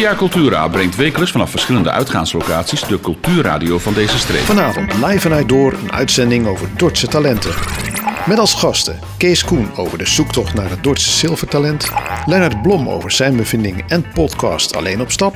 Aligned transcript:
Via 0.00 0.14
Cultura 0.14 0.68
brengt 0.68 0.96
wekelijks 0.96 1.32
vanaf 1.32 1.50
verschillende 1.50 1.90
uitgaanslocaties 1.90 2.80
de 2.80 3.00
cultuurradio 3.00 3.78
van 3.78 3.94
deze 3.94 4.18
streek. 4.18 4.40
Vanavond 4.40 4.92
live 4.94 5.20
vanuit 5.20 5.48
Door 5.48 5.72
een 5.72 5.92
uitzending 5.92 6.46
over 6.46 6.68
Dordtse 6.76 7.06
talenten. 7.06 7.54
Met 8.26 8.38
als 8.38 8.54
gasten 8.54 8.98
Kees 9.16 9.44
Koen 9.44 9.68
over 9.76 9.98
de 9.98 10.06
zoektocht 10.06 10.54
naar 10.54 10.70
het 10.70 10.82
Dordtse 10.82 11.10
zilvertalent. 11.10 11.90
Lennart 12.26 12.62
Blom 12.62 12.88
over 12.88 13.10
zijn 13.10 13.36
bevindingen 13.36 13.84
en 13.88 14.06
podcast 14.14 14.76
Alleen 14.76 15.00
op 15.00 15.10
Stap. 15.10 15.34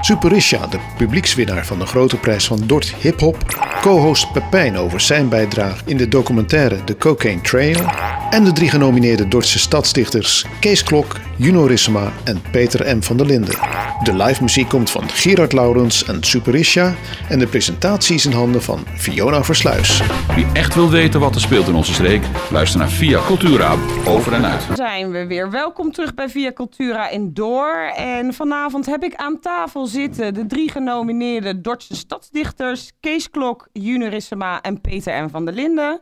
Superisha, 0.00 0.66
de 0.66 0.78
publiekswinnaar 0.96 1.66
van 1.66 1.78
de 1.78 1.86
grote 1.86 2.16
prijs 2.16 2.46
van 2.46 2.62
Dort 2.66 2.94
Hip 3.00 3.20
Hop. 3.20 3.36
Co-host 3.80 4.32
Pepijn 4.32 4.76
over 4.76 5.00
zijn 5.00 5.28
bijdrage 5.28 5.82
in 5.84 5.96
de 5.96 6.08
documentaire 6.08 6.84
The 6.84 6.96
Cocaine 6.96 7.40
Trail. 7.40 7.84
En 8.30 8.44
de 8.44 8.52
drie 8.52 8.70
genomineerde 8.70 9.28
Dordtse 9.28 9.58
stadsdichters 9.58 10.46
Kees 10.60 10.82
Klok, 10.82 11.16
Juno 11.36 11.64
Rissema 11.64 12.12
en 12.24 12.42
Peter 12.50 12.96
M. 12.96 13.02
van 13.02 13.16
der 13.16 13.26
Linden. 13.26 13.58
De 14.02 14.14
live 14.14 14.42
muziek 14.42 14.68
komt 14.68 14.90
van 14.90 15.08
Gerard 15.08 15.52
Laurens 15.52 16.04
en 16.04 16.22
Superisha. 16.22 16.94
En 17.28 17.38
de 17.38 17.46
presentatie 17.46 18.14
is 18.14 18.26
in 18.26 18.32
handen 18.32 18.62
van 18.62 18.84
Fiona 18.96 19.44
Versluis. 19.44 20.02
Wie 20.34 20.46
echt 20.52 20.74
wil 20.74 20.90
weten 20.90 21.20
wat 21.20 21.34
er 21.34 21.40
speelt 21.40 21.68
in 21.68 21.74
onze 21.74 21.92
streek, 21.92 22.24
luister 22.50 22.78
naar 22.78 22.88
Via 22.88 23.20
Cultura 23.26 23.76
over 24.06 24.32
en 24.32 24.44
uit. 24.44 24.66
zijn 24.74 25.10
we 25.10 25.26
weer. 25.26 25.50
Welkom 25.50 25.92
terug 25.92 26.14
bij 26.14 26.28
Via 26.28 26.52
Cultura 26.52 27.08
in 27.08 27.34
Door. 27.34 27.92
En 27.96 28.34
vanavond 28.34 28.86
heb 28.86 29.02
ik 29.02 29.14
aan 29.14 29.40
tafel 29.40 29.86
zitten 29.86 30.34
de 30.34 30.46
drie 30.46 30.70
genomineerde 30.70 31.60
Dordtse 31.60 31.96
stadsdichters... 31.96 32.92
Kees 33.00 33.30
Klok, 33.30 33.68
Junirissima 33.72 34.60
en 34.60 34.80
Peter 34.80 35.24
M. 35.24 35.28
van 35.28 35.44
der 35.44 35.54
Linden. 35.54 36.00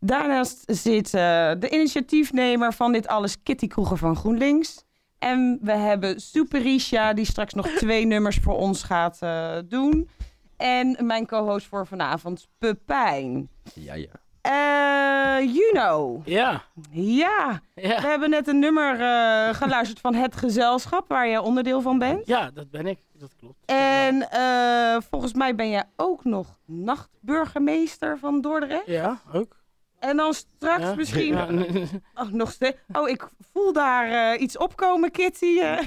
Daarnaast 0.00 0.62
zit 0.66 1.06
eh, 1.06 1.20
de 1.58 1.68
initiatiefnemer 1.70 2.72
van 2.72 2.92
dit 2.92 3.08
alles, 3.08 3.42
Kitty 3.42 3.66
Kroeger 3.66 3.96
van 3.96 4.16
GroenLinks. 4.16 4.88
En 5.20 5.58
we 5.62 5.72
hebben 5.72 6.20
Superisha, 6.20 7.12
die 7.12 7.24
straks 7.24 7.54
nog 7.54 7.66
twee 7.68 8.06
nummers 8.06 8.36
voor 8.42 8.56
ons 8.56 8.82
gaat 8.82 9.18
eh, 9.20 9.56
doen. 9.64 10.08
En 10.56 10.96
mijn 11.06 11.26
co-host 11.26 11.66
voor 11.66 11.86
vanavond, 11.86 12.48
Pepijn. 12.58 13.48
Ja, 13.74 13.94
ja. 13.94 14.08
Eh, 14.40 15.54
Juno. 15.54 16.22
Ja. 16.24 16.62
Ja, 16.90 17.60
we 17.74 17.88
hebben 18.00 18.30
net 18.30 18.48
een 18.48 18.58
nummer 18.58 19.00
eh, 19.00 19.54
geluisterd 19.54 20.00
van 20.00 20.14
Het 20.14 20.36
Gezelschap, 20.36 21.08
waar 21.08 21.28
je 21.28 21.40
onderdeel 21.40 21.80
van 21.80 21.98
bent. 21.98 22.26
ja, 22.26 22.50
dat 22.50 22.70
ben 22.70 22.86
ik. 22.86 22.98
Dat 23.12 23.34
klopt. 23.36 23.58
En 23.66 24.30
eh, 24.30 24.96
volgens 25.10 25.32
mij 25.34 25.54
ben 25.54 25.70
jij 25.70 25.84
ook 25.96 26.24
nog 26.24 26.58
nachtburgemeester 26.66 28.18
van 28.18 28.40
Dordrecht. 28.40 28.86
Ja, 28.86 29.20
ook. 29.32 29.56
En 30.00 30.16
dan 30.16 30.34
straks 30.34 30.82
Ja. 30.82 30.94
misschien... 30.94 31.34
Ja, 31.34 31.48
Oh, 32.14 32.28
nog 32.32 32.50
steeds. 32.52 32.76
Oh, 32.92 33.08
ik 33.08 33.28
voel 33.52 33.72
daar 33.72 34.32
eh, 34.34 34.40
iets 34.40 34.56
opkomen, 34.58 35.10
Kitty. 35.10 35.58
eh. 35.60 35.86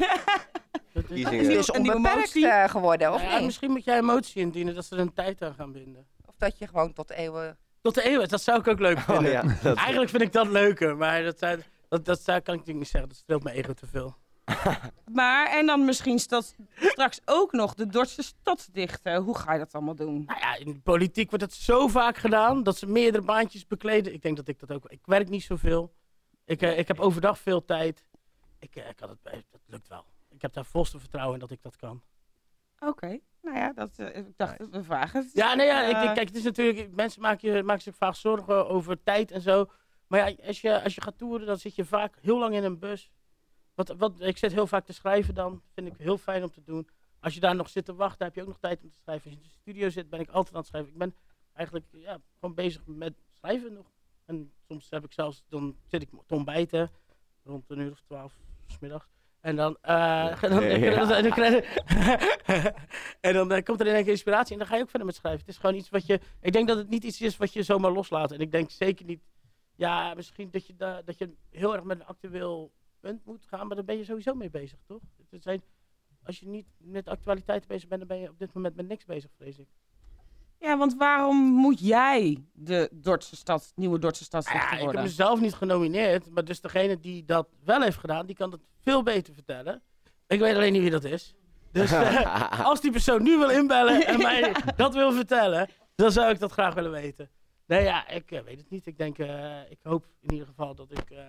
dat 0.94 1.04
is- 1.10 1.30
nieuwe- 1.30 1.54
is 1.54 1.72
onbeperkt 1.72 2.16
motie. 2.16 2.48
eh, 2.48 2.70
geworden, 2.70 3.14
of 3.14 3.22
Ja, 3.22 3.40
misschien 3.40 3.72
moet 3.72 3.84
jij 3.84 3.98
een 3.98 4.06
motie 4.06 4.42
indienen 4.42 4.76
dat 4.76 4.86
ze 4.86 4.96
er 4.96 5.02
een 5.02 5.14
tijd 5.14 5.42
aan 5.42 5.54
gaan 5.54 5.72
binden. 5.72 6.08
Of 6.26 6.36
dat 6.38 6.58
je 6.58 6.68
gewoon 6.68 6.94
tot 6.94 7.12
eeuwen... 7.12 7.58
Tot 7.82 7.96
de 7.96 8.04
eeuwig, 8.04 8.28
dat 8.28 8.42
zou 8.42 8.60
ik 8.60 8.68
ook 8.68 8.80
leuk 8.80 9.00
vinden. 9.00 9.58
Eigenlijk 9.64 10.10
vind 10.10 10.22
ik 10.22 10.32
dat 10.32 10.48
leuker, 10.48 10.98
maar 10.98 11.24
dat, 11.24 11.40
zou, 11.40 11.60
dat, 11.90 12.06
dat 12.06 12.22
zou, 12.22 12.40
kan 12.42 12.54
ik 12.54 12.60
natuurlijk 12.60 12.78
niet 12.86 12.88
zeggen. 12.88 13.10
Dat 13.10 13.18
streelt 13.20 13.44
mijn 13.44 13.56
ego 13.56 13.74
te 13.74 13.88
veel. 13.88 14.16
Maar, 15.12 15.48
en 15.48 15.66
dan 15.66 15.86
misschien 15.86 16.20
straks 16.20 17.20
ook 17.26 17.52
nog 17.52 17.74
de 17.74 17.88
Dordtse 17.88 18.24
stadsdichter. 18.24 19.18
Hoe 19.18 19.38
ga 19.38 19.54
je 19.54 19.60
dat 19.60 19.74
allemaal 19.74 19.96
doen? 19.96 20.24
Nou 20.26 20.40
ja, 20.40 20.56
in 20.56 20.74
de 20.74 20.80
politiek 20.80 21.30
wordt 21.30 21.46
het 21.46 21.54
zo 21.54 21.88
vaak 21.88 22.18
gedaan 22.18 22.64
dat 22.64 22.78
ze 22.78 22.88
meerdere 22.88 23.24
baantjes 23.24 23.68
bekleden. 23.68 24.14
Ik 24.14 24.22
denk 24.22 24.36
dat 24.36 24.48
ik 24.48 24.60
dat 24.60 24.72
ook. 24.72 24.86
Ik 24.88 25.02
werk 25.06 25.30
niet 25.30 25.44
zoveel. 25.44 25.94
Ik, 26.46 26.62
eh, 26.62 26.78
ik 26.78 26.88
heb 26.88 27.00
overdag 27.00 27.40
veel 27.40 27.66
tijd. 27.66 28.06
Ik, 28.60 28.76
eh, 28.76 28.90
ik 28.90 28.96
kan 28.96 29.10
het, 29.10 29.20
eh, 29.24 29.34
dat 29.52 29.62
lukt 29.66 29.88
wel. 29.88 30.06
Ik 30.30 30.42
heb 30.42 30.54
daar 30.54 30.66
volste 30.66 31.00
vertrouwen 31.00 31.34
in 31.34 31.40
dat 31.40 31.52
ik 31.52 31.62
dat 31.62 31.76
kan. 31.76 32.02
Oké, 32.80 33.20
nou 33.42 33.58
ja, 33.58 33.74
dat, 33.74 34.00
eh, 34.00 34.16
ik 34.18 34.38
dacht, 34.38 34.70
we 34.70 34.84
vragen 34.84 35.22
het. 35.22 35.32
Ja, 35.34 35.54
nee, 35.54 35.68
ja, 35.68 35.82
ik, 35.82 36.14
kijk, 36.16 36.28
het 36.28 36.36
is 36.36 36.44
natuurlijk, 36.44 36.96
mensen 36.96 37.22
maken, 37.22 37.52
je, 37.52 37.64
maken 37.64 37.82
zich 37.82 37.96
vaak 37.96 38.16
zorgen 38.16 38.68
over 38.68 39.04
tijd 39.04 39.32
en 39.32 39.42
zo. 39.42 39.66
Maar 40.08 40.30
ja, 40.30 40.48
als 40.48 40.62
je, 40.62 40.84
als 40.84 40.96
je 40.96 41.02
gaat 41.02 41.18
toeren, 41.18 41.48
dan 41.48 41.58
zit 41.58 41.76
je 41.76 41.86
vaak 41.86 42.18
heel 42.22 42.40
lang 42.40 42.56
in 42.56 42.64
een 42.64 42.80
bus. 42.80 43.12
Wat, 43.76 43.94
wat, 43.98 44.22
ik 44.22 44.38
zit 44.38 44.52
heel 44.52 44.68
vaak 44.68 44.86
te 44.86 44.94
schrijven 44.94 45.36
dan, 45.36 45.62
vind 45.74 45.88
ik 45.88 45.94
heel 45.98 46.18
fijn 46.18 46.44
om 46.44 46.52
te 46.52 46.64
doen. 46.64 46.88
Als 47.20 47.34
je 47.34 47.40
daar 47.40 47.56
nog 47.56 47.70
zit 47.70 47.86
te 47.86 47.96
wachten, 47.96 48.26
heb 48.26 48.36
je 48.36 48.42
ook 48.42 48.48
nog 48.48 48.60
tijd 48.60 48.84
om 48.84 48.90
te 48.90 48.98
schrijven. 48.98 49.26
Als 49.26 49.34
je 49.34 49.40
in 49.40 49.48
de 49.48 49.56
studio 49.62 49.90
zit, 49.90 50.10
ben 50.10 50.20
ik 50.20 50.30
altijd 50.30 50.54
aan 50.54 50.60
het 50.60 50.70
schrijven. 50.70 50.92
Ik 50.92 50.98
ben 50.98 51.16
eigenlijk 51.54 51.86
ja, 51.92 52.20
gewoon 52.40 52.56
bezig 52.56 52.82
met 52.86 53.14
schrijven 53.32 53.74
nog. 53.74 53.92
En 54.26 54.52
soms 54.68 54.90
heb 54.90 55.04
ik 55.04 55.14
zelfs, 55.14 55.44
dan 55.50 55.78
zit 55.86 56.02
ik 56.02 56.10
te 56.26 56.36
ontbijten, 56.36 56.92
rond 57.44 57.70
een 57.70 57.80
uur 57.80 57.92
of 57.92 58.02
twaalf, 58.02 58.34
s 58.68 58.80
middags. 58.80 59.08
En 59.40 59.56
dan, 59.56 59.78
eh, 59.82 60.42
dan, 60.42 60.62
en 63.22 63.34
dan 63.34 63.52
eh, 63.52 63.64
komt 63.64 63.80
er 63.80 63.88
in 63.88 63.94
één 63.94 64.04
keer 64.04 64.12
inspiratie 64.12 64.54
en 64.54 64.60
dan 64.60 64.68
ga 64.68 64.76
je 64.76 64.82
ook 64.82 64.90
verder 64.90 65.08
met 65.08 65.16
schrijven. 65.16 65.40
Het 65.40 65.50
is 65.50 65.58
gewoon 65.58 65.76
iets 65.76 65.90
wat 65.90 66.06
je, 66.06 66.20
ik 66.42 66.54
denk 66.54 66.68
dat 66.68 66.78
het 66.78 66.90
niet 66.90 67.04
iets 67.04 67.22
is 67.22 67.38
wat 67.38 67.54
je 67.54 67.64
zomaar 67.64 67.92
loslaat. 67.92 68.32
En 68.32 68.40
ik 68.40 68.52
denk 68.52 68.70
zeker 68.70 69.06
niet, 69.06 69.22
ja, 69.76 70.14
misschien 70.14 70.52
dat 70.52 70.68
je, 70.68 70.76
da, 70.76 71.02
dat 71.02 71.18
je 71.18 71.34
heel 71.50 71.74
erg 71.76 71.84
met 71.84 72.00
een 72.00 72.06
actueel 72.06 72.72
punt 73.04 73.26
moet 73.26 73.46
gaan, 73.46 73.68
maar 73.68 73.76
daar 73.76 73.86
ben 73.86 73.98
je 73.98 74.04
sowieso 74.04 74.34
mee 74.34 74.50
bezig, 74.50 74.80
toch? 74.88 75.02
Het 75.30 75.44
zijn, 75.44 75.62
als 76.24 76.40
je 76.40 76.48
niet 76.48 76.68
met 76.78 77.08
actualiteiten 77.08 77.68
bezig 77.68 77.88
bent, 77.88 78.00
dan 78.00 78.08
ben 78.08 78.20
je 78.20 78.30
op 78.30 78.40
dit 78.40 78.54
moment 78.54 78.76
met 78.76 78.88
niks 78.88 79.06
bezig, 79.06 79.32
vrees 79.36 79.58
ik. 79.58 79.68
Ja, 80.60 80.78
want 80.78 80.96
waarom 80.96 81.38
moet 81.38 81.80
jij 81.80 82.44
de 82.54 82.90
Dordtse 82.94 83.36
stad, 83.36 83.72
nieuwe 83.76 84.00
Dordtse 84.00 84.26
ja, 84.30 84.72
ik 84.72 84.92
heb 84.92 85.02
mezelf 85.02 85.42
niet 85.42 85.54
genomineerd, 85.54 86.30
maar 86.30 86.46
dus 86.46 86.62
degene 86.62 87.00
die 87.00 87.26
dat 87.26 87.48
wel 87.64 87.82
heeft 87.82 87.98
gedaan, 87.98 88.26
die 88.26 88.36
kan 88.36 88.52
het 88.52 88.62
veel 88.82 89.04
beter 89.04 89.34
vertellen. 89.34 89.82
Ik 90.28 90.40
weet 90.40 90.56
alleen 90.56 90.74
niet 90.74 90.82
wie 90.82 90.92
dat 90.92 91.04
is. 91.04 91.36
Dus 91.72 91.92
eh, 92.02 92.66
als 92.66 92.82
die 92.82 92.92
persoon 92.92 93.24
nu 93.24 93.38
wil 93.38 93.50
inbellen 93.50 94.06
en 94.06 94.18
mij 94.18 94.56
dat 94.76 94.94
wil 94.94 95.12
vertellen, 95.12 95.70
dan 95.96 96.12
zou 96.12 96.30
ik 96.32 96.40
dat 96.40 96.52
graag 96.52 96.74
willen 96.74 96.92
weten. 96.92 97.30
Nee, 97.66 97.84
ja, 97.84 98.08
ik 98.08 98.32
eh, 98.32 98.42
weet 98.42 98.60
het 98.60 98.70
niet. 98.70 98.86
Ik 98.86 98.98
denk, 98.98 99.18
eh, 99.18 99.72
ik 99.72 99.80
hoop 99.84 100.06
in 100.20 100.32
ieder 100.32 100.48
geval 100.48 100.76
dat 100.76 100.92
ik 100.92 101.10
eh, 101.10 101.26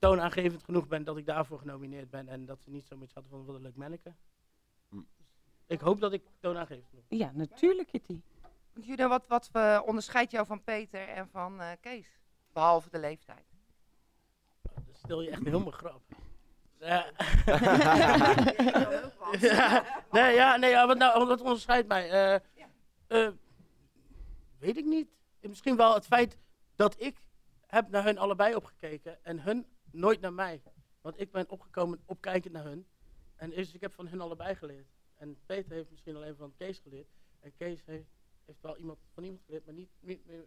toonaangevend 0.00 0.64
genoeg 0.64 0.86
ben 0.86 1.04
dat 1.04 1.16
ik 1.16 1.26
daarvoor 1.26 1.58
genomineerd 1.58 2.10
ben 2.10 2.28
en 2.28 2.46
dat 2.46 2.62
ze 2.62 2.70
niet 2.70 2.86
zoiets 2.86 3.14
hadden 3.14 3.30
van 3.30 3.44
wat 3.44 3.54
een 3.54 3.62
leuk 3.62 3.76
manneke. 3.76 4.14
Ik 5.66 5.80
hoop 5.80 6.00
dat 6.00 6.12
ik 6.12 6.22
toonaangevend 6.40 6.86
genoeg 6.88 7.04
ben. 7.08 7.18
Ja, 7.18 7.30
natuurlijk, 7.34 7.88
Kitty. 7.88 8.20
Juno, 8.74 9.08
wat, 9.08 9.26
wat 9.26 9.48
eh, 9.52 9.80
onderscheidt 9.84 10.30
jou 10.30 10.46
van 10.46 10.62
Peter 10.62 11.08
en 11.08 11.28
van 11.28 11.60
eh, 11.60 11.70
Kees? 11.80 12.20
Behalve 12.52 12.90
de 12.90 12.98
leeftijd. 12.98 13.44
Dan 14.62 14.94
stel 14.94 15.22
je 15.22 15.30
echt 15.30 15.44
helemaal 15.44 15.70
grap. 15.70 16.02
Ja. 16.78 17.06
Nee, 20.10 20.34
ja, 20.34 20.56
nee, 20.56 20.70
ja, 20.70 20.86
wat, 20.86 20.98
nou, 20.98 21.26
wat 21.26 21.40
onderscheidt 21.40 21.88
mij? 21.88 22.10
Eh, 22.10 22.34
eh, 23.06 23.32
weet 24.58 24.76
ik 24.76 24.84
niet. 24.84 25.08
Misschien 25.40 25.76
wel 25.76 25.94
het 25.94 26.06
feit 26.06 26.38
dat 26.76 27.00
ik 27.00 27.26
heb 27.66 27.88
naar 27.88 28.04
hun 28.04 28.18
allebei 28.18 28.54
opgekeken 28.54 29.24
en 29.24 29.40
hun 29.40 29.66
nooit 29.92 30.20
naar 30.20 30.32
mij. 30.32 30.62
Want 31.00 31.20
ik 31.20 31.30
ben 31.30 31.48
opgekomen 31.50 32.00
opkijkend 32.06 32.52
naar 32.52 32.64
hun. 32.64 32.86
En 33.36 33.50
dus 33.50 33.72
ik 33.72 33.80
heb 33.80 33.92
van 33.94 34.08
hun 34.08 34.20
allebei 34.20 34.54
geleerd. 34.54 34.86
En 35.16 35.36
Peter 35.46 35.72
heeft 35.72 35.90
misschien 35.90 36.16
alleen 36.16 36.36
van 36.36 36.52
Kees 36.56 36.78
geleerd. 36.78 37.08
En 37.40 37.52
Kees 37.56 37.84
heeft, 37.84 38.08
heeft 38.44 38.60
wel 38.62 38.76
iemand 38.76 38.98
van 39.14 39.22
iemand 39.24 39.42
geleerd, 39.44 39.64
maar 39.64 39.74
niet... 39.74 39.90
niet, 40.00 40.26
niet- 40.26 40.44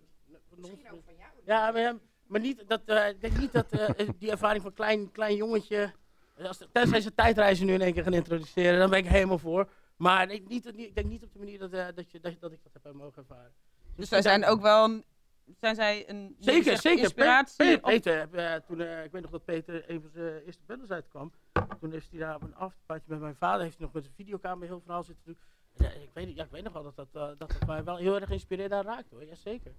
van 0.50 0.58
ons 0.58 0.68
geleerd. 0.70 1.04
Ja, 1.46 1.72
maar, 1.72 1.82
ja, 1.82 1.98
maar 2.28 2.40
niet 2.40 2.68
dat, 2.68 2.82
eh, 2.86 3.10
ik 3.10 3.22
denk 3.22 3.38
niet 3.38 3.52
dat 3.52 3.72
eh, 3.72 4.10
die 4.20 4.32
ervaring 4.32 4.64
van 4.64 4.74
klein, 4.74 5.12
klein 5.12 5.36
jongetje... 5.36 5.94
Als, 6.38 6.62
tenzij 6.72 7.02
ze 7.02 7.14
tijdreizen 7.14 7.66
nu 7.66 7.74
in 7.74 7.82
één 7.82 7.94
keer 7.94 8.04
gaan 8.04 8.14
introduceren, 8.14 8.80
dan 8.80 8.90
ben 8.90 9.00
ik 9.00 9.06
helemaal 9.06 9.38
voor. 9.40 9.70
Maar 9.96 10.32
ik, 10.32 10.48
niet, 10.48 10.78
ik 10.78 10.96
denk 10.96 11.08
niet 11.08 11.24
op 11.24 11.34
de 11.34 11.40
manier 11.40 11.60
dat, 11.60 11.74
eh, 11.74 11.88
dat, 11.96 12.12
je, 12.12 12.20
dat, 12.20 12.40
dat 12.40 12.52
ik 12.52 12.60
dat 12.64 12.84
heb 12.84 12.94
mogen 12.94 13.22
ervaren. 13.22 13.54
Dus 13.96 14.10
zij 14.10 14.22
zijn 14.22 14.46
ook 14.46 14.62
wel, 14.62 14.84
een- 14.84 15.04
zijn 15.60 15.76
zij 15.76 16.10
een 16.10 16.36
Zeker, 16.40 16.64
zegt 16.64 16.82
zeker. 16.82 17.04
inspiratie? 17.04 17.56
Pe- 17.58 17.80
Pe- 17.80 17.86
of- 17.86 17.90
Peter, 17.92 18.30
eh, 18.34 18.56
toen, 18.68 18.82
eh, 18.82 19.04
ik 19.04 19.12
weet 19.12 19.22
nog 19.22 19.32
dat 19.32 19.46
Peter 19.46 19.90
een 19.90 20.02
van 20.02 20.10
zijn 20.14 20.42
eerste 20.46 20.64
bundels 20.66 20.90
uitkwam. 20.92 21.32
Toen 21.80 21.92
heeft 21.92 22.10
hij 22.12 22.20
daar 22.20 22.36
op 22.36 22.42
een 22.44 22.56
afterpartje 22.56 23.06
met 23.10 23.20
mijn 23.20 23.36
vader, 23.36 23.62
heeft 23.62 23.78
hij 23.78 23.86
nog 23.86 23.94
met 23.96 24.04
zijn 24.04 24.16
videokamer 24.16 24.68
heel 24.68 24.80
verhaal 24.80 25.04
zitten 25.04 25.24
doen. 25.26 25.38
Ja, 25.78 25.88
ik, 25.90 26.10
weet, 26.14 26.36
ja, 26.36 26.44
ik 26.44 26.52
weet 26.52 26.64
nog 26.64 26.74
wel 26.74 26.84
dat 26.84 26.96
dat, 26.96 27.08
eh, 27.14 27.28
dat 27.38 27.54
het 27.54 27.66
mij 27.68 27.84
wel 27.84 27.98
heel 27.98 28.16
erg 28.16 28.28
geïnspireerd 28.28 28.72
aan 28.72 28.84
raakte 28.84 29.16
hoor, 29.16 29.26
jazeker. 29.26 29.72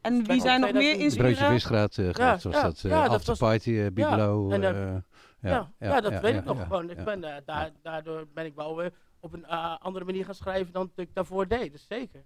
En 0.00 0.24
wie 0.24 0.40
zijn 0.40 0.60
nog 0.60 0.72
meer 0.72 0.80
2003. 0.82 1.16
Broodje 1.16 1.34
inspiratie? 1.34 1.46
visgraat 1.54 1.96
uh, 1.96 2.14
gehad, 2.14 2.40
zoals 2.40 2.56
ja, 2.56 2.62
dat. 2.62 2.82
uh, 2.84 2.90
ja, 2.90 3.02
dat 3.02 3.12
afterparty, 3.12 3.70
uh, 3.70 3.86
bibelo. 3.86 4.50
en, 4.50 4.60
Ja, 4.60 5.02
Ja, 5.40 5.72
ja, 5.78 6.00
dat 6.00 6.20
weet 6.20 6.34
ik 6.36 6.44
nog 6.44 6.62
gewoon. 6.62 6.90
Ik 6.90 7.04
ben, 7.04 7.20
daar, 7.44 7.70
Daardoor 7.82 8.26
ben 8.34 8.44
ik 8.44 8.54
wel 8.54 8.76
weer 8.76 8.92
op 9.20 9.32
een 9.32 9.44
eh, 9.44 9.76
andere 9.78 10.04
manier 10.04 10.24
gaan 10.24 10.34
schrijven 10.34 10.72
dan 10.72 10.90
dat 10.94 11.04
ik 11.06 11.14
daarvoor 11.14 11.48
deed, 11.48 11.72
dus 11.72 11.86
zeker. 11.86 12.24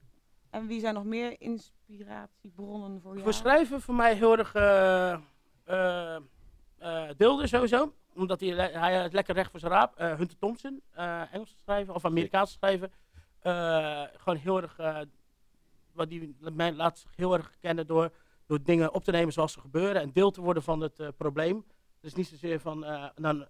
En 0.55 0.67
wie 0.67 0.81
zijn 0.81 0.95
nog 0.95 1.05
meer 1.05 1.41
inspiratiebronnen 1.41 3.01
voor 3.01 3.11
jou? 3.13 3.23
Voor 3.23 3.33
schrijven 3.33 3.81
voor 3.81 3.95
mij 3.95 4.15
heel 4.15 4.39
erg 4.39 4.53
Dilder 7.17 7.49
sowieso. 7.49 7.95
Omdat 8.15 8.41
hij, 8.41 8.49
hij 8.51 8.95
het 8.95 9.13
lekker 9.13 9.35
recht 9.35 9.51
voor 9.51 9.61
zijn 9.61 9.73
raap. 9.73 9.97
Eh, 9.97 10.17
Hunter 10.17 10.39
Thompson, 10.39 10.83
Engels 11.33 11.57
schrijven 11.63 11.95
of 11.95 12.05
Amerikaans 12.05 12.53
schrijven. 12.53 12.93
Eh, 13.41 14.03
gewoon 14.17 14.39
heel 14.39 14.63
erg, 14.63 15.07
wat 15.93 16.09
die 16.09 16.37
mij 16.53 16.73
laat 16.73 16.99
zich 16.99 17.11
heel 17.17 17.35
erg 17.35 17.55
kennen 17.61 17.87
door, 17.87 18.13
door 18.47 18.63
dingen 18.63 18.95
op 18.95 19.05
te 19.05 19.11
nemen 19.11 19.33
zoals 19.33 19.53
ze 19.53 19.61
gebeuren. 19.61 20.03
En 20.03 20.13
deel 20.13 20.31
te 20.31 20.41
worden 20.41 20.63
van 20.63 20.81
het 20.81 21.17
probleem. 21.17 21.65
Dus 22.01 22.15
niet 22.15 22.27
zozeer 22.27 22.61
van, 22.61 22.81
dan, 23.15 23.47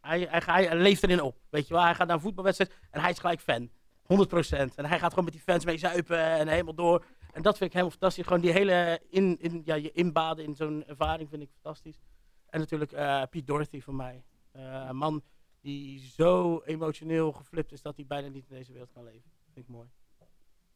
Hij, 0.00 0.26
hij, 0.30 0.40
hij 0.44 0.76
leeft 0.76 1.02
erin 1.02 1.22
op. 1.22 1.36
Weet 1.50 1.66
je 1.66 1.74
wel, 1.74 1.82
hij 1.82 1.94
gaat 1.94 2.06
naar 2.06 2.16
een 2.16 2.22
voetbalwedstrijd 2.22 2.72
en 2.90 3.00
hij 3.00 3.10
is 3.10 3.18
gelijk 3.18 3.40
fan. 3.40 3.70
100%. 4.06 4.74
En 4.74 4.84
hij 4.84 4.98
gaat 4.98 5.10
gewoon 5.10 5.24
met 5.24 5.32
die 5.32 5.42
fans 5.42 5.64
mee 5.64 5.78
zuipen 5.78 6.18
en 6.18 6.48
helemaal 6.48 6.74
door. 6.74 7.04
En 7.32 7.42
dat 7.42 7.56
vind 7.56 7.70
ik 7.70 7.72
helemaal 7.72 7.90
fantastisch. 7.90 8.24
Gewoon 8.24 8.40
die 8.40 8.52
hele 8.52 9.00
in, 9.08 9.36
in, 9.40 9.62
ja, 9.64 9.74
je 9.74 9.92
inbaden 9.92 10.44
in 10.44 10.54
zo'n 10.54 10.84
ervaring 10.86 11.28
vind 11.28 11.42
ik 11.42 11.50
fantastisch. 11.50 12.00
En 12.48 12.60
natuurlijk 12.60 12.92
uh, 12.92 13.22
Pete 13.30 13.44
Dorothy 13.44 13.80
voor 13.80 13.94
mij. 13.94 14.24
Uh, 14.56 14.84
een 14.88 14.96
man 14.96 15.22
die 15.60 16.00
zo 16.00 16.60
emotioneel 16.64 17.32
geflipt 17.32 17.72
is 17.72 17.82
dat 17.82 17.96
hij 17.96 18.06
bijna 18.06 18.28
niet 18.28 18.46
in 18.48 18.56
deze 18.56 18.72
wereld 18.72 18.92
kan 18.92 19.04
leven. 19.04 19.30
Vind 19.52 19.66
ik 19.66 19.74
mooi. 19.74 19.88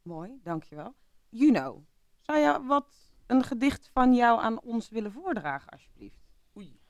Mooi, 0.02 0.40
dankjewel. 0.42 0.94
Juno, 1.28 1.84
zou 2.20 2.38
je 2.38 2.64
wat 2.66 3.12
een 3.26 3.44
gedicht 3.44 3.90
van 3.92 4.14
jou 4.14 4.40
aan 4.40 4.60
ons 4.60 4.88
willen 4.88 5.12
voordragen, 5.12 5.68
alsjeblieft? 5.68 6.20
Oei. 6.56 6.80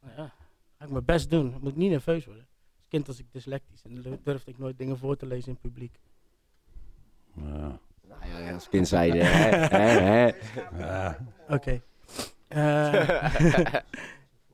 Nou 0.00 0.14
ja, 0.16 0.34
ga 0.76 0.84
ik 0.84 0.90
mijn 0.90 1.04
best 1.04 1.30
doen. 1.30 1.56
Moet 1.60 1.70
ik 1.70 1.76
niet 1.76 1.90
nerveus 1.90 2.24
worden. 2.24 2.48
Als 2.92 3.00
kind 3.00 3.16
was 3.16 3.26
ik 3.26 3.32
dyslectisch 3.32 3.82
en 3.84 4.20
durfde 4.24 4.50
ik 4.50 4.58
nooit 4.58 4.78
dingen 4.78 4.98
voor 4.98 5.16
te 5.16 5.26
lezen 5.26 5.48
in 5.48 5.58
publiek. 5.58 6.00
Ja. 7.34 7.78
Nou 8.08 8.26
ja, 8.26 8.52
als 8.52 8.68
kind 8.68 8.88
zei 8.88 9.12
je, 9.12 9.22
hè, 9.22 9.48
hè. 10.76 11.12
Oké. 11.48 11.82
Uh, 12.48 13.74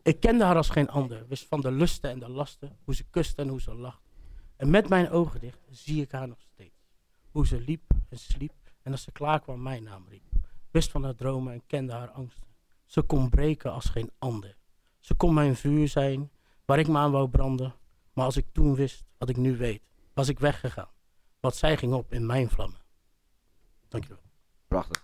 ik 0.02 0.20
kende 0.20 0.44
haar 0.44 0.56
als 0.56 0.68
geen 0.68 0.88
ander, 0.88 1.26
wist 1.28 1.46
van 1.46 1.60
de 1.60 1.70
lusten 1.70 2.10
en 2.10 2.18
de 2.18 2.28
lasten, 2.28 2.76
hoe 2.84 2.94
ze 2.94 3.04
kuste 3.10 3.42
en 3.42 3.48
hoe 3.48 3.60
ze 3.60 3.74
lacht. 3.74 4.02
En 4.56 4.70
met 4.70 4.88
mijn 4.88 5.10
ogen 5.10 5.40
dicht 5.40 5.60
zie 5.70 6.02
ik 6.02 6.12
haar 6.12 6.28
nog 6.28 6.40
steeds. 6.40 6.90
Hoe 7.30 7.46
ze 7.46 7.60
liep 7.60 7.90
en 8.08 8.18
sliep 8.18 8.72
en 8.82 8.92
als 8.92 9.02
ze 9.02 9.12
klaar 9.12 9.40
kwam 9.40 9.62
mijn 9.62 9.82
naam 9.82 10.04
riep. 10.08 10.22
Wist 10.70 10.90
van 10.90 11.04
haar 11.04 11.14
dromen 11.14 11.52
en 11.52 11.62
kende 11.66 11.92
haar 11.92 12.10
angsten. 12.10 12.48
Ze 12.84 13.02
kon 13.02 13.28
breken 13.28 13.72
als 13.72 13.84
geen 13.84 14.10
ander. 14.18 14.56
Ze 14.98 15.14
kon 15.14 15.34
mijn 15.34 15.56
vuur 15.56 15.88
zijn, 15.88 16.30
waar 16.64 16.78
ik 16.78 16.88
me 16.88 16.98
aan 16.98 17.10
wou 17.10 17.28
branden. 17.28 17.74
Maar 18.18 18.26
als 18.26 18.36
ik 18.36 18.46
toen 18.52 18.74
wist 18.74 19.04
wat 19.18 19.28
ik 19.28 19.36
nu 19.36 19.56
weet, 19.56 19.82
was 20.14 20.28
ik 20.28 20.38
weggegaan. 20.38 20.90
Wat 21.40 21.56
zij 21.56 21.76
ging 21.76 21.92
op 21.92 22.12
in 22.12 22.26
mijn 22.26 22.48
vlammen. 22.50 22.80
Dankjewel. 23.88 24.22
Prachtig. 24.68 25.02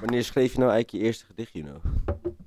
Wanneer 0.00 0.24
schreef 0.24 0.52
je 0.52 0.58
nou 0.58 0.70
eigenlijk 0.70 0.90
je 0.90 0.98
eerste 0.98 1.24
gedicht, 1.24 1.52
Juno? 1.52 1.80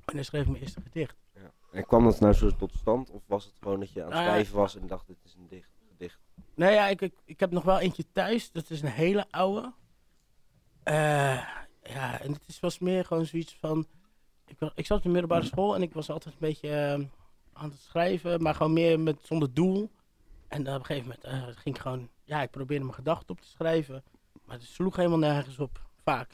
Wanneer 0.04 0.24
schreef 0.24 0.42
ik 0.42 0.48
mijn 0.48 0.62
eerste 0.62 0.80
gedicht? 0.80 1.16
Ja. 1.34 1.52
En 1.72 1.86
kwam 1.86 2.04
dat 2.04 2.20
nou 2.20 2.32
zo 2.32 2.50
tot 2.50 2.72
stand? 2.74 3.10
Of 3.10 3.22
was 3.26 3.44
het 3.44 3.54
gewoon 3.60 3.80
dat 3.80 3.92
je 3.92 4.00
aan 4.00 4.06
het 4.06 4.14
nou 4.14 4.28
schrijven 4.28 4.56
was 4.56 4.76
en 4.76 4.86
dacht, 4.86 5.06
dit 5.06 5.18
is 5.24 5.34
een 5.34 5.48
dicht, 5.48 5.70
gedicht? 5.88 6.18
Nee, 6.54 6.74
ja, 6.74 6.88
ik, 6.88 7.00
ik, 7.00 7.14
ik, 7.24 7.40
heb 7.40 7.50
nog 7.50 7.64
wel 7.64 7.78
eentje 7.78 8.04
thuis. 8.12 8.52
Dat 8.52 8.70
is 8.70 8.82
een 8.82 8.88
hele 8.88 9.26
oude. 9.30 9.72
Uh, 10.84 11.48
ja, 11.82 12.20
en 12.20 12.32
het 12.32 12.44
is, 12.46 12.60
was 12.60 12.78
meer 12.78 13.04
gewoon 13.04 13.26
zoiets 13.26 13.56
van... 13.56 13.86
Ik, 14.46 14.70
ik 14.74 14.86
zat 14.86 14.96
op 14.96 15.02
de 15.02 15.08
middelbare 15.08 15.44
school 15.44 15.74
en 15.74 15.82
ik 15.82 15.92
was 15.92 16.10
altijd 16.10 16.34
een 16.34 16.40
beetje 16.40 16.68
uh, 16.68 17.06
aan 17.52 17.70
het 17.70 17.80
schrijven. 17.80 18.42
Maar 18.42 18.54
gewoon 18.54 18.72
meer 18.72 19.00
met, 19.00 19.16
zonder 19.22 19.54
doel. 19.54 19.90
En 20.48 20.60
op 20.60 20.66
een 20.66 20.84
gegeven 20.84 21.14
moment 21.22 21.48
uh, 21.48 21.54
ging 21.56 21.74
ik 21.74 21.80
gewoon... 21.80 22.08
Ja, 22.24 22.42
ik 22.42 22.50
probeerde 22.50 22.84
mijn 22.84 22.96
gedachten 22.96 23.28
op 23.28 23.40
te 23.40 23.48
schrijven. 23.48 24.04
Maar 24.44 24.56
het 24.56 24.64
sloeg 24.64 24.96
helemaal 24.96 25.18
nergens 25.18 25.58
op. 25.58 25.80
Vaak 26.02 26.30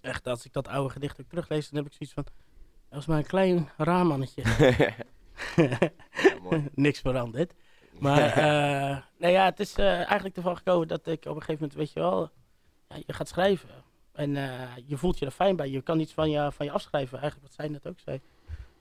echt, 0.00 0.26
als 0.26 0.44
ik 0.44 0.52
dat 0.52 0.68
oude 0.68 0.90
gedicht 0.90 1.20
ook 1.20 1.28
teruglees, 1.28 1.68
dan 1.68 1.82
heb 1.82 1.92
ik 1.92 1.96
zoiets 1.98 2.14
van... 2.14 2.24
Dat 2.24 2.98
was 2.98 3.06
maar 3.06 3.18
een 3.18 3.26
klein 3.26 3.68
raarmannetje. 3.76 4.42
ja, 5.56 5.78
Niks 6.74 7.00
veranderd. 7.00 7.54
Maar 7.98 8.28
uh, 8.28 8.98
nou 9.22 9.32
ja, 9.32 9.44
het 9.44 9.60
is 9.60 9.78
uh, 9.78 9.94
eigenlijk 9.94 10.36
ervan 10.36 10.56
gekomen 10.56 10.88
dat 10.88 11.06
ik 11.06 11.24
op 11.24 11.34
een 11.34 11.42
gegeven 11.42 11.60
moment, 11.60 11.74
weet 11.74 11.92
je 11.92 12.00
wel, 12.00 12.30
ja, 12.88 12.96
je 13.06 13.12
gaat 13.12 13.28
schrijven. 13.28 13.84
En 14.12 14.34
uh, 14.34 14.60
je 14.86 14.96
voelt 14.96 15.18
je 15.18 15.24
er 15.24 15.30
fijn 15.30 15.56
bij. 15.56 15.70
Je 15.70 15.82
kan 15.82 16.00
iets 16.00 16.12
van 16.12 16.30
je, 16.30 16.52
van 16.52 16.66
je 16.66 16.72
afschrijven, 16.72 17.18
eigenlijk 17.18 17.48
wat 17.48 17.56
zij 17.56 17.68
net 17.68 17.86
ook 17.86 18.00
zei. 18.00 18.20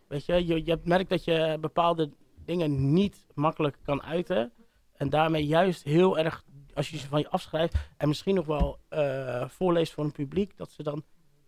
Weet 0.08 0.26
je, 0.26 0.46
je, 0.46 0.66
je 0.66 0.80
merkt 0.84 1.10
dat 1.10 1.24
je 1.24 1.58
bepaalde 1.62 2.10
dingen 2.46 2.94
niet 2.94 3.26
makkelijk 3.34 3.78
kan 3.84 4.04
uiten. 4.04 4.52
En 4.94 5.10
daarmee 5.10 5.46
juist 5.46 5.84
heel 5.84 6.18
erg 6.18 6.44
als 6.74 6.90
je 6.90 6.98
ze 6.98 7.08
van 7.08 7.20
je 7.20 7.30
afschrijft 7.30 7.76
en 7.98 8.08
misschien 8.08 8.36
nog 8.36 8.46
wel 8.46 8.80
uh, 8.90 9.48
voorleest 9.48 9.94
voor 9.94 10.04
een 10.04 10.12
publiek, 10.12 10.58
dat 10.58 10.72
ze 10.72 10.84
dan, 10.84 11.04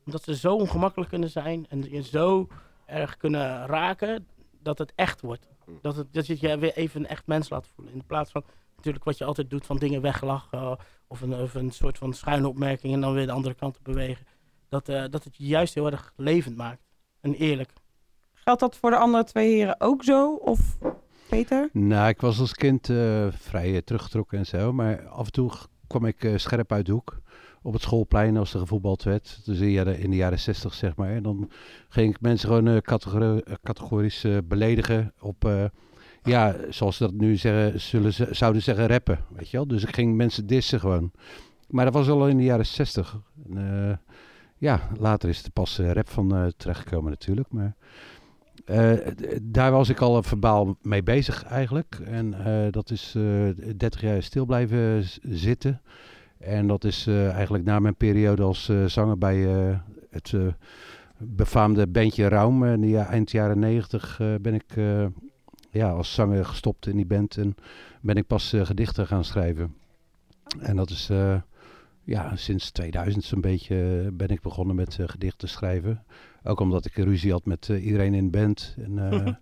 omdat 0.06 0.24
ze 0.24 0.36
zo 0.36 0.56
ongemakkelijk 0.56 1.10
kunnen 1.10 1.30
zijn 1.30 1.66
en 1.70 1.90
je 1.90 2.04
zo 2.04 2.48
erg 2.86 3.18
kunnen 3.18 3.66
raken, 3.66 4.28
dat 4.60 4.78
het 4.78 4.94
echt 4.96 5.22
wordt. 5.22 5.48
Hmm. 5.66 5.80
Dat, 5.82 5.96
het, 5.96 6.14
dat 6.14 6.28
je 6.28 6.38
je 6.40 6.58
weer 6.58 6.74
even 6.74 7.00
een 7.00 7.08
echt 7.08 7.28
mens 7.28 7.50
laat 7.50 7.68
voelen. 7.68 7.94
In 7.94 8.06
plaats 8.06 8.32
van 8.32 8.44
natuurlijk 8.84 9.04
wat 9.04 9.18
je 9.18 9.26
altijd 9.26 9.50
doet 9.50 9.66
van 9.66 9.78
dingen 9.78 10.02
weglachen 10.02 10.78
of, 11.08 11.22
een, 11.22 11.34
of 11.34 11.54
een 11.54 11.72
soort 11.72 11.98
van 11.98 12.14
schuine 12.14 12.48
opmerking 12.48 12.94
en 12.94 13.02
dan 13.02 13.14
weer 13.14 13.26
de 13.26 13.32
andere 13.32 13.56
kant 13.56 13.78
op 13.78 13.84
bewegen. 13.84 14.26
Dat, 14.70 14.90
uh, 14.90 15.04
dat 15.10 15.24
het 15.24 15.38
je 15.38 15.46
juist 15.46 15.74
heel 15.74 15.92
erg 15.92 16.14
levend 16.16 16.56
maakt 16.56 16.84
en 17.22 17.34
eerlijk. 17.34 17.74
Geldt 18.34 18.60
dat 18.60 18.78
voor 18.78 18.90
de 18.90 18.98
andere 18.98 19.24
twee 19.24 19.54
heren 19.54 19.82
ook 19.82 20.04
zo? 20.04 20.34
Of 20.34 20.78
Peter? 21.30 21.70
Nou, 21.74 22.08
ik 22.10 22.22
was 22.22 22.40
als 22.40 22.54
kind 22.54 22.90
uh, 22.90 23.28
vrij 23.32 23.72
uh, 23.72 23.78
teruggetrokken 23.78 24.38
en 24.38 24.46
zo. 24.46 24.74
Maar 24.74 25.08
af 25.08 25.26
en 25.26 25.32
toe 25.32 25.52
kwam 25.88 26.06
ik 26.06 26.24
uh, 26.24 26.38
scherp 26.38 26.72
uit 26.72 26.86
de 26.86 26.92
hoek. 26.92 27.22
Op 27.62 27.74
het 27.74 27.82
schoolplein 27.82 28.38
als 28.38 28.54
er 28.54 28.60
gevoetbald 28.60 29.04
werd. 29.04 29.42
Dus 29.46 29.60
in 29.60 30.10
de 30.10 30.16
jaren 30.16 30.40
zestig, 30.40 30.74
zeg 30.74 30.96
maar. 30.96 31.10
En 31.10 31.24
dan 31.24 31.52
ging 31.90 32.16
ik 32.16 32.22
mensen 32.22 32.50
gewoon 32.50 32.82
categori 32.82 33.42
categorisch 33.64 34.26
beledigen 34.44 35.14
op... 35.20 35.72
ja, 36.24 36.56
zoals 36.70 36.98
ze 36.98 37.04
dat 37.04 37.14
nu 37.14 37.36
zeggen, 37.36 37.82
zullen 37.82 38.14
ze, 38.14 38.28
zouden 38.32 38.62
zeggen 38.62 38.88
rappen, 38.88 39.20
weet 39.36 39.50
je 39.50 39.58
wel. 39.58 39.68
Dus 39.68 39.84
ik 39.84 39.96
ging 39.96 40.16
mensen 40.16 40.48
dissen 40.48 40.80
gewoon. 40.80 41.12
Maar 41.68 41.86
dat 41.86 41.94
was 41.94 42.10
al 42.10 42.28
in 42.28 42.38
de 42.38 42.44
jaren 42.44 42.66
zestig. 42.66 43.20
ja, 44.58 44.90
later 45.00 45.30
is 45.30 45.44
er 45.44 45.52
pas 45.52 45.78
rap 45.78 46.10
van 46.10 46.54
terechtgekomen 46.58 47.10
natuurlijk, 47.12 47.52
maar... 47.52 47.76
Uh, 48.66 48.94
daar 49.42 49.72
was 49.72 49.90
ik 49.90 50.00
al 50.00 50.24
verbaal 50.24 50.78
mee 50.82 51.04
bezig 51.04 51.44
eigenlijk. 51.44 52.00
En 52.06 52.34
uh, 52.48 52.72
dat 52.72 52.92
is 52.92 53.14
uh, 53.18 53.50
eh, 53.50 53.56
30 53.78 54.02
jaar 54.02 54.24
stil 54.24 54.46
blijven 54.46 55.04
zitten. 55.22 55.82
En 56.40 56.68
dat 56.68 56.84
is 56.84 57.08
eigenlijk 57.08 57.64
na 57.64 57.80
mijn 57.80 57.96
periode 57.96 58.44
als 58.44 58.72
zanger 58.86 59.18
bij 59.18 59.38
het 60.10 60.34
befaamde 61.18 61.88
bandje 61.88 62.28
Raum. 62.28 62.64
in 62.66 62.82
de 62.82 62.98
eind 62.98 63.32
jaren 63.32 63.60
90 63.60 64.20
ben 64.42 64.54
ik 64.54 64.76
ja, 65.74 65.90
als 65.92 66.14
zanger 66.14 66.46
gestopt 66.46 66.88
in 66.88 66.96
die 66.96 67.06
band. 67.06 67.38
En 67.38 67.56
ben 68.02 68.16
ik 68.16 68.28
pas 68.28 68.54
gedichten 68.64 69.08
gaan 69.08 69.24
schrijven. 69.24 69.76
En 70.60 70.76
dat 70.76 70.90
is 70.90 71.10
ja, 72.04 72.36
sinds 72.36 72.72
2000 72.72 73.24
zo'n 73.24 73.42
beetje 73.42 74.10
ben 74.14 74.28
ik 74.28 74.42
begonnen 74.42 74.76
met 74.76 74.98
gedichten 75.06 75.50
schrijven. 75.50 76.04
Ook 76.44 76.60
omdat 76.60 76.86
ik 76.86 76.96
ruzie 76.96 77.32
had 77.32 77.46
met 77.46 77.68
uh, 77.68 77.86
iedereen 77.86 78.14
in 78.14 78.24
de 78.24 78.38
band. 78.38 78.76
En, 78.78 78.92
uh, 78.98 79.34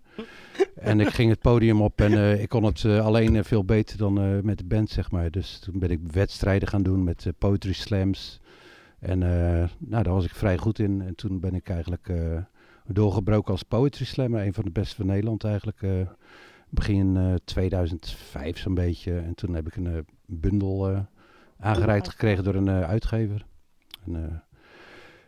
en 0.90 1.00
ik 1.00 1.08
ging 1.08 1.30
het 1.30 1.40
podium 1.40 1.82
op 1.82 2.00
en 2.00 2.40
ik 2.40 2.48
kon 2.48 2.64
het 2.64 2.84
alleen 2.84 3.44
veel 3.44 3.64
beter 3.64 3.98
dan 3.98 4.44
met 4.44 4.58
de 4.58 4.64
band, 4.64 4.90
zeg 4.90 5.10
maar. 5.10 5.30
Dus 5.30 5.58
toen 5.58 5.78
ben 5.78 5.90
ik 5.90 6.00
wedstrijden 6.10 6.68
gaan 6.68 6.82
doen 6.82 7.04
met 7.04 7.26
poetry 7.38 7.72
slams. 7.72 8.40
En 8.98 9.18
nou, 9.78 10.02
daar 10.02 10.12
was 10.12 10.24
ik 10.24 10.34
vrij 10.34 10.58
goed 10.58 10.78
in. 10.78 11.02
En 11.02 11.14
toen 11.14 11.40
ben 11.40 11.54
ik 11.54 11.68
eigenlijk 11.68 12.12
doorgebroken 12.86 13.52
als 13.52 13.62
poetry 13.62 14.04
slammer. 14.04 14.46
Een 14.46 14.54
van 14.54 14.64
de 14.64 14.70
beste 14.70 14.96
van 14.96 15.06
Nederland 15.06 15.44
eigenlijk. 15.44 15.82
begin 16.68 17.38
2005 17.44 18.58
zo'n 18.58 18.74
beetje. 18.74 19.18
En 19.18 19.34
toen 19.34 19.54
heb 19.54 19.66
ik 19.66 19.76
een 19.76 20.06
bundel 20.26 21.06
aangereikt 21.58 22.08
gekregen 22.08 22.44
door 22.44 22.54
een 22.54 22.70
uitgever. 22.70 23.46
En, 24.06 24.44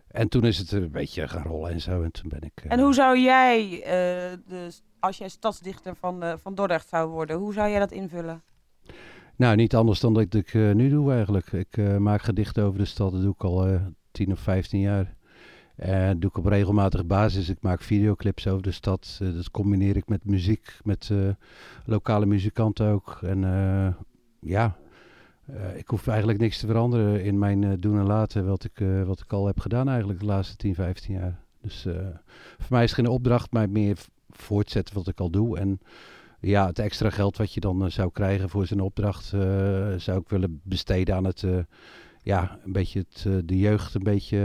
en 0.08 0.28
toen 0.28 0.44
is 0.44 0.58
het 0.58 0.72
een 0.72 0.90
beetje 0.90 1.28
gaan 1.28 1.42
rollen 1.42 1.70
en 1.70 1.80
zo. 1.80 2.02
En 2.02 2.12
toen 2.12 2.28
ben 2.28 2.40
ik. 2.40 2.64
Uh... 2.64 2.72
En 2.72 2.80
hoe 2.80 2.94
zou 2.94 3.18
jij, 3.18 3.70
uh, 3.70 4.38
de, 4.46 4.68
als 4.98 5.18
jij 5.18 5.28
stadsdichter 5.28 5.96
van, 5.96 6.24
uh, 6.24 6.32
van 6.36 6.54
Dordrecht 6.54 6.88
zou 6.88 7.10
worden, 7.10 7.36
hoe 7.36 7.52
zou 7.52 7.70
jij 7.70 7.78
dat 7.78 7.92
invullen? 7.92 8.42
Nou, 9.36 9.56
niet 9.56 9.74
anders 9.74 10.00
dan 10.00 10.14
dat 10.14 10.34
ik 10.34 10.54
nu 10.54 10.88
doe 10.88 11.12
eigenlijk. 11.12 11.52
Ik 11.52 11.98
maak 11.98 12.22
gedichten 12.22 12.64
over 12.64 12.78
de 12.78 12.84
stad. 12.84 13.12
Dat 13.12 13.22
doe 13.22 13.32
ik 13.32 13.44
al 13.44 13.78
10 14.10 14.32
of 14.32 14.38
15 14.38 14.80
jaar. 14.80 15.13
En 15.76 16.08
dat 16.08 16.20
doe 16.20 16.30
ik 16.30 16.36
op 16.36 16.46
regelmatige 16.46 17.04
basis. 17.04 17.48
Ik 17.48 17.58
maak 17.60 17.80
videoclips 17.80 18.46
over 18.46 18.62
de 18.62 18.70
stad. 18.70 19.18
dat 19.18 19.50
combineer 19.50 19.96
ik 19.96 20.08
met 20.08 20.24
muziek, 20.24 20.78
met 20.84 21.10
lokale 21.84 22.26
muzikanten 22.26 22.86
ook. 22.86 23.18
En 23.22 23.40
ja, 24.40 24.76
ik 25.74 25.88
hoef 25.88 26.06
eigenlijk 26.06 26.38
niks 26.38 26.58
te 26.58 26.66
veranderen 26.66 27.24
in 27.24 27.38
mijn 27.38 27.80
doen 27.80 27.98
en 27.98 28.06
laten 28.06 28.46
wat 28.46 28.64
ik, 28.64 28.84
wat 29.06 29.20
ik 29.20 29.32
al 29.32 29.46
heb 29.46 29.60
gedaan 29.60 29.88
eigenlijk 29.88 30.20
de 30.20 30.26
laatste 30.26 30.56
10, 30.56 30.74
15 30.74 31.14
jaar. 31.14 31.40
Dus 31.60 31.82
voor 32.58 32.70
mij 32.70 32.84
is 32.84 32.90
het 32.90 33.00
geen 33.00 33.12
opdracht, 33.12 33.52
maar 33.52 33.70
meer 33.70 33.98
voortzetten 34.30 34.94
wat 34.94 35.08
ik 35.08 35.20
al 35.20 35.30
doe. 35.30 35.58
En 35.58 35.80
ja, 36.40 36.66
het 36.66 36.78
extra 36.78 37.10
geld 37.10 37.36
wat 37.36 37.54
je 37.54 37.60
dan 37.60 37.90
zou 37.90 38.10
krijgen 38.12 38.48
voor 38.48 38.66
zijn 38.66 38.80
opdracht, 38.80 39.24
zou 39.96 40.20
ik 40.20 40.28
willen 40.28 40.60
besteden 40.62 41.14
aan 41.14 41.24
het, 41.24 41.44
ja, 42.24 42.58
een 42.64 42.72
beetje 42.72 42.98
het, 43.08 43.48
de 43.48 43.58
jeugd 43.58 43.94
een 43.94 44.02
beetje, 44.02 44.38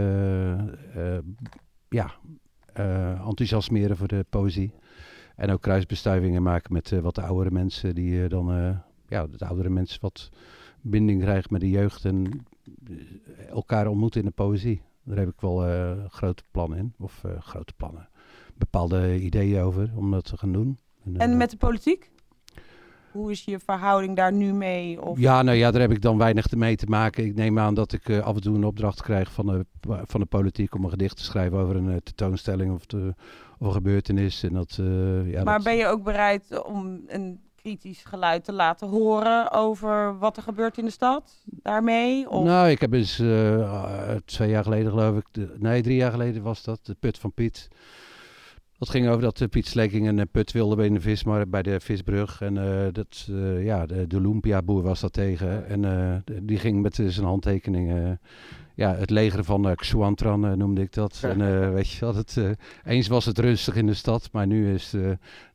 ja, 1.90 2.12
enthousiasmeren 3.26 3.98
voor 3.98 4.08
de 4.08 4.26
poëzie. 4.30 4.74
En 5.36 5.52
ook 5.52 5.62
kruisbestuivingen 5.62 6.44
maken 6.44 6.74
met 6.74 6.90
wat 6.90 7.16
de 7.16 7.22
oudere 7.22 7.52
mensen 7.52 7.96
die 7.96 8.28
dan, 8.28 8.46
ja, 9.08 9.28
de 9.28 9.46
oudere 9.46 9.70
mensen 9.70 10.02
wat 10.02 10.30
binding 10.82 11.22
krijgt 11.22 11.50
met 11.50 11.62
de 11.62 11.70
jeugd 11.70 12.06
en 12.06 12.46
elkaar 13.50 13.88
ontmoeten 13.88 14.20
in 14.20 14.26
de 14.26 14.34
poëzie. 14.34 14.82
Daar 15.04 15.18
heb 15.18 15.30
ik 15.30 15.42
wel 15.42 15.58
grote 16.08 16.44
plannen 16.52 16.78
in. 16.78 16.94
Of 16.98 17.24
grote 17.40 17.74
plannen. 17.74 18.10
bepaalde 18.56 19.22
ideeën 19.22 19.62
over 19.62 19.92
om 19.96 20.12
dat 20.12 20.26
te 20.26 20.38
gaan 20.38 20.52
doen. 20.52 20.78
En 21.18 21.32
eh, 21.32 21.38
met 21.38 21.52
de 21.52 21.58
politiek? 21.58 22.12
Hoe 23.12 23.32
is 23.32 23.44
je 23.44 23.60
verhouding 23.60 24.16
daar 24.16 24.34
nu 24.34 24.54
mee? 24.54 25.02
Of... 25.02 25.20
Ja, 25.20 25.42
nou 25.42 25.58
ja, 25.58 25.72
daar 25.72 25.82
heb 25.82 25.92
ik 25.92 26.02
dan 26.02 26.18
weinig 26.18 26.52
mee 26.56 26.76
te 26.76 26.86
maken. 26.86 27.26
Ik 27.26 27.36
neem 27.36 27.60
aan 27.60 27.74
dat 27.74 27.94
ik 27.94 28.10
eh, 28.10 28.20
af 28.20 28.36
en 28.36 28.42
toe 28.42 28.56
een 28.56 28.64
opdracht 28.64 29.02
krijg 29.02 29.32
van 29.32 29.46
de, 29.46 29.66
van 30.06 30.20
de 30.20 30.26
politiek 30.26 30.76
om 30.76 30.84
een 30.84 30.90
gedicht 30.90 31.18
te 31.18 31.24
schrijven 31.24 31.58
over 31.58 31.76
een 31.76 31.90
eh, 31.90 31.96
tentoonstelling 32.04 32.74
of, 32.74 32.82
of 33.60 33.68
een 33.68 33.72
gebeurtenis. 33.74 34.44
En 34.44 34.54
dat, 34.54 34.78
eh, 34.80 35.32
ja, 35.32 35.44
maar 35.44 35.56
dat- 35.56 35.64
ben 35.64 35.76
je 35.76 35.88
ook 35.88 36.04
bereid 36.04 36.64
om 36.66 37.02
een 37.08 37.40
kritisch 37.56 38.04
geluid 38.04 38.44
te 38.44 38.54
laten 38.54 38.88
horen 38.88 39.52
over 39.52 40.18
wat 40.18 40.38
er 40.38 40.44
gebeurt 40.44 40.78
in 40.78 40.86
de 40.86 40.92
stad 40.92 41.44
daarmee? 41.46 42.30
Of... 42.30 42.44
Nou, 42.46 42.70
ik 42.70 42.82
heb 42.82 42.94
eens 42.94 43.16
twee 44.26 44.50
jaar 44.50 44.64
geleden 44.64 44.92
geloof 44.92 45.18
ik, 45.18 45.26
de- 45.32 45.56
nee 45.58 45.82
drie 45.82 45.96
jaar 45.96 46.12
geleden 46.12 46.44
was 46.44 46.64
dat, 46.64 46.80
de 46.84 46.96
put 47.00 47.18
van 47.18 47.32
Piet. 47.34 47.68
Dat 48.80 48.90
ging 48.90 49.08
over 49.08 49.22
dat 49.22 49.42
eh, 49.42 49.48
Piet 49.48 49.68
Sleking 49.68 50.08
een 50.08 50.20
eh, 50.20 50.26
put 50.32 50.52
wilde 50.52 50.76
bij 50.76 50.90
de 50.90 51.46
bij 51.48 51.62
de 51.62 51.80
visbrug. 51.80 52.42
En 52.42 52.58
eh, 52.58 52.94
dat, 52.94 53.30
ja, 53.60 53.86
de, 53.86 54.08
de 54.08 54.22
Lumpia-boer 54.22 54.82
was 54.82 55.00
daar 55.00 55.10
tegen. 55.10 55.68
En 55.68 56.24
die 56.44 56.58
ging 56.58 56.82
met 56.82 56.96
zijn 56.96 57.26
handtekening, 57.26 57.92
eh, 57.92 58.12
ja, 58.76 58.96
het 58.96 59.10
leger 59.10 59.44
van 59.44 59.68
uh, 59.68 59.76
Xuantran 59.76 60.58
noemde 60.58 60.82
ik 60.82 60.94
dat. 60.94 61.20
en 61.24 61.74
weet 61.74 61.92
je 61.92 62.00
wel, 62.00 62.16
het, 62.16 62.38
eens 62.86 63.08
was 63.08 63.26
het 63.26 63.40
rustig 63.40 63.76
in 63.76 63.86
de 63.86 63.94
stad, 63.94 64.30
maar 64.32 64.48
nu 64.48 64.74
is 64.74 64.90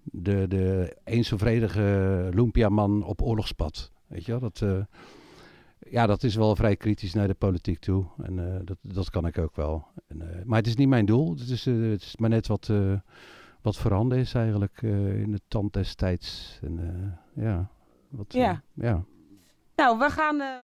de, 0.02 0.48
de 0.48 0.96
eens 1.04 1.28
zo 1.28 1.36
vredige 1.36 2.28
Lumpia-man 2.32 3.04
op 3.04 3.22
oorlogspad. 3.22 3.90
Weet 4.06 4.24
je 4.24 4.30
wel, 4.30 4.40
dat... 4.40 4.64
ja, 5.90 6.06
dat 6.06 6.22
is 6.22 6.34
wel 6.34 6.56
vrij 6.56 6.76
kritisch 6.76 7.14
naar 7.14 7.26
de 7.26 7.34
politiek 7.34 7.78
toe. 7.78 8.04
En 8.22 8.38
eh, 8.38 8.60
dat, 8.64 8.76
dat 8.80 9.10
kan 9.10 9.26
ik 9.26 9.38
ook 9.38 9.56
wel. 9.56 9.86
En, 10.06 10.20
eh, 10.20 10.44
maar 10.44 10.58
het 10.58 10.66
is 10.66 10.76
niet 10.76 10.88
mijn 10.88 11.06
doel. 11.06 11.30
Het 11.30 11.48
is, 11.48 11.66
eh, 11.66 11.74
het 11.90 12.02
is 12.02 12.16
maar 12.16 12.30
net 12.30 12.46
wat, 12.46 12.72
wat 13.62 13.76
veranderd 13.76 14.20
is 14.20 14.34
eigenlijk 14.34 14.82
in 14.82 15.30
de 15.30 15.40
tand 15.48 15.72
destijds. 15.72 16.58
En, 16.62 17.18
ja, 17.34 17.70
wat, 18.08 18.32
Ja. 18.32 18.62
ja. 18.72 19.04
Nou, 19.76 19.98
we 19.98 20.10
gaan. 20.10 20.62